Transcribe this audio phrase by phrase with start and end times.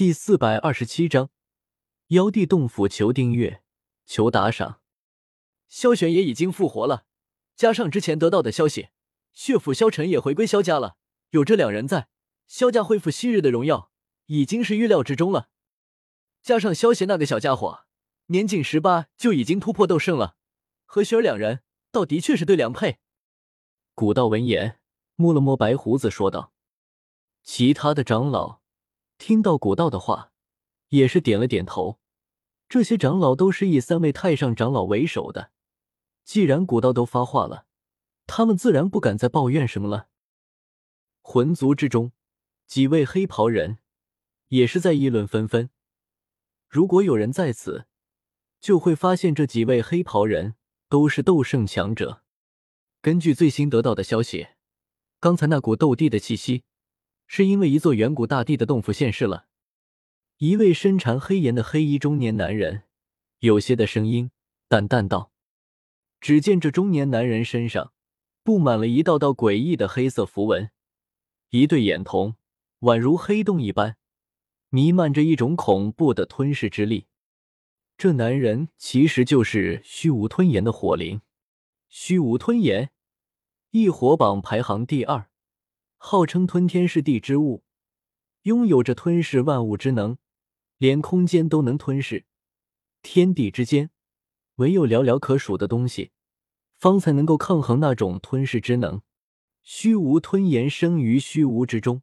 [0.00, 1.28] 第四百二十七章，
[2.06, 3.62] 妖帝洞府求订阅，
[4.06, 4.80] 求打赏。
[5.68, 7.04] 萧玄也已经复活了，
[7.54, 8.88] 加上之前得到的消息，
[9.34, 10.96] 血府萧晨也回归萧家了。
[11.32, 12.08] 有这两人在，
[12.46, 13.92] 萧家恢复昔日的荣耀，
[14.24, 15.50] 已经是预料之中了。
[16.40, 17.84] 加上萧邪那个小家伙，
[18.28, 20.36] 年仅十八就已经突破斗圣了，
[20.86, 21.60] 和雪儿两人
[21.92, 23.00] 倒的确是对良配。
[23.94, 24.80] 古道闻言，
[25.16, 26.54] 摸了摸白胡子，说道
[27.44, 28.59] ：“其他的长老。”
[29.20, 30.32] 听到古道的话，
[30.88, 32.00] 也是点了点头。
[32.70, 35.50] 这些长老都是以三位太上长老为首的。
[36.24, 37.66] 既然古道都发话了，
[38.26, 40.08] 他们自然不敢再抱怨什么了。
[41.20, 42.12] 魂族之中，
[42.66, 43.78] 几位黑袍人
[44.48, 45.68] 也是在议论纷纷。
[46.66, 47.86] 如果有人在此，
[48.58, 50.54] 就会发现这几位黑袍人
[50.88, 52.22] 都是斗圣强者。
[53.02, 54.48] 根据最新得到的消息，
[55.20, 56.64] 刚才那股斗帝的气息。
[57.32, 59.46] 是因为一座远古大帝的洞府现世了。
[60.38, 62.82] 一位身缠黑颜的黑衣中年男人，
[63.38, 64.32] 有些的声音
[64.66, 65.30] 淡淡道
[66.20, 67.92] ：“只见这中年男人身上
[68.42, 70.72] 布满了一道道诡异的黑色符文，
[71.50, 72.34] 一对眼瞳
[72.80, 73.96] 宛如黑洞一般，
[74.70, 77.06] 弥漫着一种恐怖的吞噬之力。
[77.96, 81.22] 这男人其实就是虚无吞炎的火灵。
[81.88, 82.90] 虚无吞炎，
[83.70, 85.26] 异火榜排行第二。”
[86.02, 87.62] 号称吞天噬地之物，
[88.44, 90.16] 拥有着吞噬万物之能，
[90.78, 92.24] 连空间都能吞噬。
[93.02, 93.90] 天地之间，
[94.56, 96.12] 唯有寥寥可数的东西，
[96.78, 99.02] 方才能够抗衡那种吞噬之能。
[99.62, 102.02] 虚无吞炎生于虚无之中，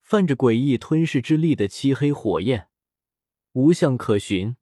[0.00, 2.68] 泛着诡异吞噬之力的漆黑火焰，
[3.54, 4.56] 无相可寻，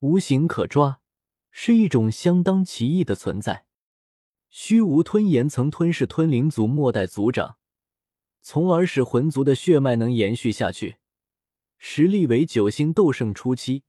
[0.00, 1.02] 无形可抓，
[1.50, 3.66] 是一种相当奇异的存在。
[4.48, 7.58] 虚无吞炎曾吞噬吞灵族末代族长。
[8.42, 10.96] 从而使魂族的血脉能延续下去，
[11.78, 13.84] 实力为九星斗圣初期，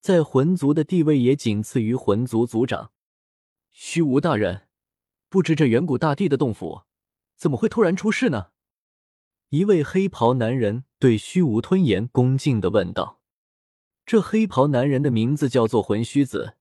[0.00, 2.90] 在魂族的地位也仅次于魂族族长。
[3.70, 4.66] 虚无大人，
[5.28, 6.82] 不知这远古大帝的洞府
[7.36, 8.48] 怎么会突然出事呢？
[9.50, 13.20] 一位黑袍男人对虚无吞炎恭敬的问道。
[14.04, 16.56] 这黑袍男人的名字叫做魂虚子，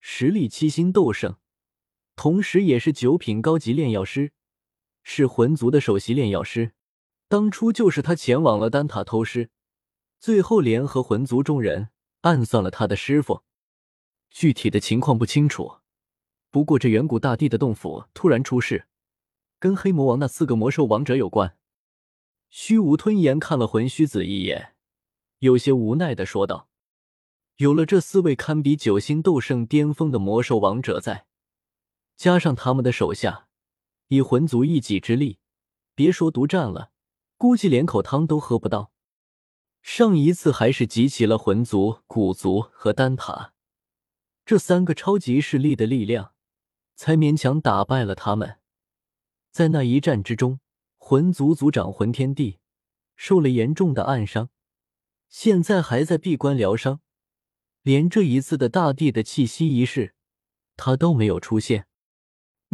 [0.00, 1.38] 实力七星斗圣，
[2.14, 4.32] 同时也是九品高级炼药师。
[5.02, 6.72] 是魂族的首席炼药师，
[7.28, 9.50] 当初就是他前往了丹塔偷师，
[10.18, 11.90] 最后联合魂族众人
[12.22, 13.42] 暗算了他的师傅。
[14.30, 15.78] 具体的情况不清楚，
[16.50, 18.86] 不过这远古大帝的洞府突然出事，
[19.58, 21.56] 跟黑魔王那四个魔兽王者有关。
[22.48, 24.74] 虚无吞炎看了魂虚子一眼，
[25.38, 26.68] 有些无奈的说道
[27.56, 31.26] ：“有了这四位堪比九星斗圣巅峰的魔兽王者在，
[32.16, 33.48] 加上他们的手下。”
[34.12, 35.38] 以魂族一己之力，
[35.94, 36.90] 别说独占了，
[37.38, 38.92] 估计连口汤都喝不到。
[39.80, 43.54] 上一次还是集齐了魂族、古族和丹塔
[44.44, 46.34] 这三个超级势力的力量，
[46.94, 48.58] 才勉强打败了他们。
[49.50, 50.60] 在那一战之中，
[50.98, 52.58] 魂族族长魂天帝
[53.16, 54.50] 受了严重的暗伤，
[55.30, 57.00] 现在还在闭关疗伤，
[57.80, 60.14] 连这一次的大地的气息仪式，
[60.76, 61.86] 他都没有出现。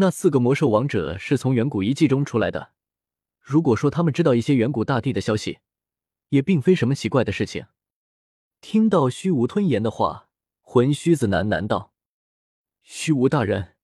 [0.01, 2.73] 那四个魔兽王者是从远古遗迹中出来的。
[3.41, 5.59] 如果说他们知道一些远古大帝的消息，
[6.29, 7.67] 也并非什么奇怪的事情。
[8.61, 10.29] 听到虚无吞炎的话，
[10.61, 11.93] 魂虚子喃喃道
[12.83, 13.75] ：“虚无大人，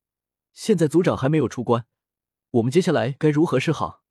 [0.53, 1.87] 现在族长还没有出关，
[2.53, 4.05] 我们接下来该如何是好？”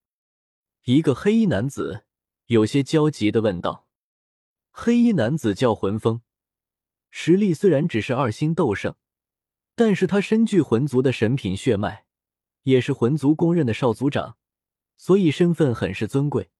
[0.83, 2.03] 一个黑衣男子
[2.47, 3.87] 有些焦急的问道。
[4.71, 6.21] 黑衣男子叫魂风，
[7.09, 8.93] 实力虽然只是二星斗圣。
[9.75, 12.05] 但是他身具魂族的神品血脉，
[12.63, 14.37] 也是魂族公认的少族长，
[14.97, 16.51] 所以身份很是尊贵，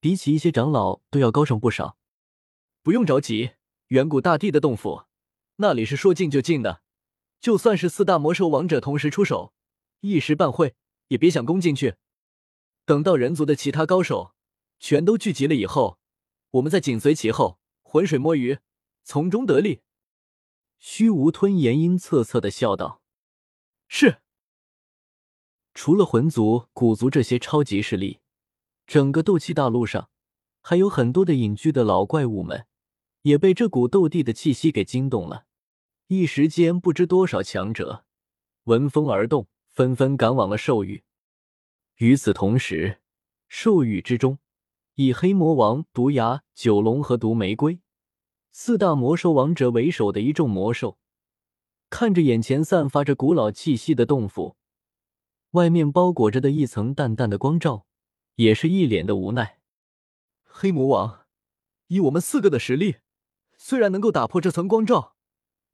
[0.00, 1.98] 比起一些长老都要高上不少。
[2.82, 3.50] 不用着急，
[3.88, 5.04] 远古大帝的洞府，
[5.56, 6.82] 那里是说进就进的，
[7.40, 9.52] 就算是四大魔兽王者同时出手，
[10.00, 10.74] 一时半会
[11.08, 11.96] 也别想攻进去。
[12.86, 14.34] 等到人族的其他高手
[14.78, 15.98] 全都聚集了以后，
[16.52, 18.60] 我们再紧随其后，浑水摸鱼，
[19.04, 19.82] 从中得利。
[20.88, 23.02] 虚无吞炎阴恻恻的笑道
[23.88, 24.18] ：“是。
[25.74, 28.20] 除了魂族、古族这些超级势力，
[28.86, 30.08] 整个斗气大陆上
[30.60, 32.68] 还有很多的隐居的老怪物们，
[33.22, 35.46] 也被这股斗帝的气息给惊动了。
[36.06, 38.04] 一时间，不知多少强者
[38.62, 41.02] 闻风而动，纷纷赶往了兽域。
[41.96, 43.00] 与此同时，
[43.48, 44.38] 兽域之中，
[44.94, 47.80] 以黑魔王、毒牙、九龙和毒玫瑰。”
[48.58, 50.96] 四大魔兽王者为首的一众魔兽，
[51.90, 54.56] 看着眼前散发着古老气息的洞府，
[55.50, 57.84] 外面包裹着的一层淡淡的光照，
[58.36, 59.58] 也是一脸的无奈。
[60.46, 61.26] 黑魔王，
[61.88, 62.96] 以我们四个的实力，
[63.58, 65.16] 虽然能够打破这层光罩，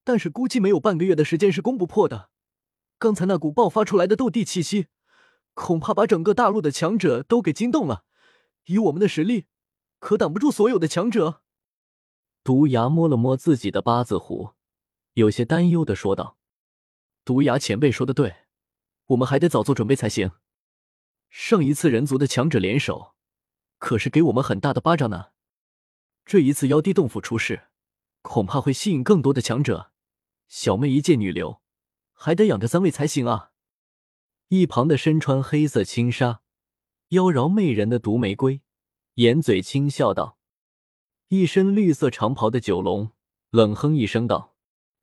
[0.03, 2.31] 但是估计没有半个月的时间是攻不破的。
[2.99, 4.89] 刚才那股爆发出来的斗帝气息，
[5.55, 8.03] 恐怕把整个大陆的强者都给惊动了。
[8.65, 9.47] 以我们的实力，
[10.01, 11.42] 可挡不住所有的强者。
[12.45, 14.55] 毒牙摸了摸自己的八字胡，
[15.15, 16.37] 有些担忧的说道
[17.25, 18.35] ：“毒牙前辈说的对，
[19.07, 20.33] 我们还得早做准备才行。
[21.31, 23.15] 上一次人族的强者联手，
[23.79, 25.29] 可是给我们很大的巴掌呢。
[26.25, 27.69] 这一次妖帝洞府出事，
[28.23, 29.93] 恐怕会吸引更多的强者。
[30.49, 31.63] 小妹一介女流，
[32.13, 33.53] 还得养着三位才行啊。”
[34.49, 36.43] 一旁的身穿黑色轻纱。
[37.09, 38.63] 妖娆媚人的毒玫瑰，
[39.15, 40.39] 掩嘴轻笑道
[41.35, 43.13] ：“一身绿色长袍的九龙
[43.49, 44.55] 冷哼一声道：‘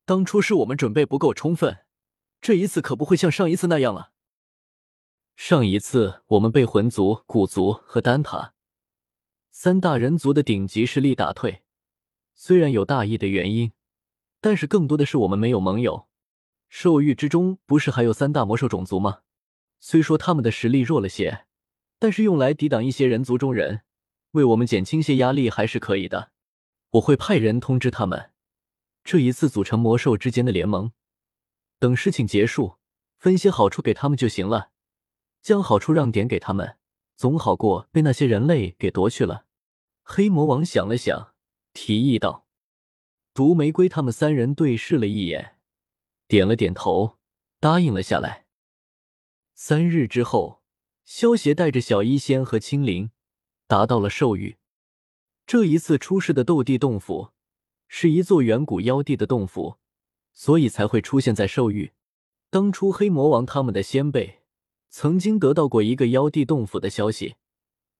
[0.06, 1.78] 当初是我们准备不够充分，
[2.40, 4.12] 这一次可不会像上一次那样了。
[5.34, 8.54] 上一次我们被魂族、古族和丹塔
[9.50, 11.64] 三大人族的顶级势力打退，
[12.36, 13.72] 虽然有大义的原因，
[14.40, 16.06] 但是更多的是我们没有盟友。
[16.68, 19.22] 兽域之中不是还有三大魔兽种族吗？
[19.80, 21.46] 虽说他们的实力弱了些。’”
[21.98, 23.82] 但是用来抵挡一些人族中人，
[24.32, 26.32] 为我们减轻些压力还是可以的。
[26.90, 28.32] 我会派人通知他们，
[29.04, 30.92] 这一次组成魔兽之间的联盟。
[31.78, 32.76] 等事情结束，
[33.18, 34.70] 分些好处给他们就行了，
[35.40, 36.76] 将好处让点给他们，
[37.16, 39.46] 总好过被那些人类给夺去了。
[40.02, 41.34] 黑魔王想了想，
[41.72, 42.46] 提议道
[43.32, 45.56] ：“毒玫瑰他们三人对视了一眼，
[46.26, 47.18] 点了点头，
[47.58, 48.46] 答应了下来。
[49.54, 50.58] 三日之后。”
[51.02, 53.10] 萧协带着小医仙和青灵，
[53.70, 54.56] 达到了兽域。
[55.46, 57.30] 这一次出事的斗帝洞府，
[57.86, 59.76] 是一座远古妖帝的洞府，
[60.32, 61.92] 所以才会出现在兽域。
[62.50, 64.40] 当初黑魔王他们的先辈，
[64.88, 67.36] 曾经得到过一个妖帝洞府的消息，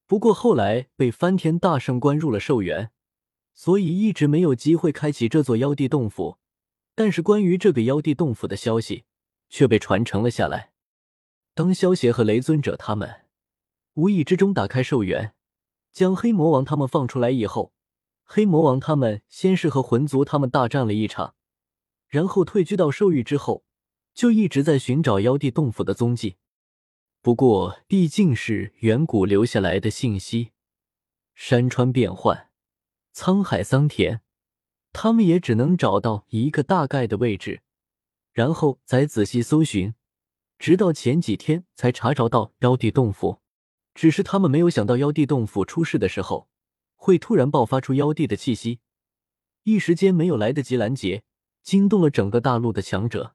[0.09, 2.91] 不过后来被翻天大圣关入了兽园，
[3.55, 6.39] 所以一直没有机会开启这座妖帝洞府。
[6.97, 9.05] 但是关于这个妖帝洞府的消息，
[9.49, 10.73] 却被传承了下来。
[11.55, 13.27] 当萧协和雷尊者他们
[13.95, 15.33] 无意之中打开兽园，
[15.93, 17.73] 将黑魔王他们放出来以后，
[18.25, 21.35] 黑魔王他们先是和魂族他们大战了一场，
[22.09, 23.65] 然后退居到兽域之后，
[24.15, 26.37] 就一直在寻找妖帝洞府的踪迹。
[27.23, 30.53] 不过毕竟是远古留下来的信息，
[31.35, 32.49] 山川变幻，
[33.15, 34.21] 沧海桑田，
[34.93, 37.63] 他们也只能找到一个大概的位置，
[38.33, 39.95] 然后再仔细搜寻。
[40.59, 43.41] 直到前几天才查找到妖帝洞府，
[43.95, 46.49] 只是他们没有想到妖帝洞府出事的时候
[46.95, 48.81] 会突然爆发出妖帝的气息，
[49.65, 51.23] 一时间没有来得及拦截，
[51.63, 53.35] 惊动了整个大陆的强者。